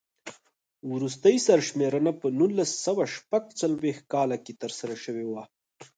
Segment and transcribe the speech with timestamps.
[0.93, 5.43] وروستۍ سر شمېرنه په نولس سوه شپږ څلوېښت کال کې ترسره شوې وه.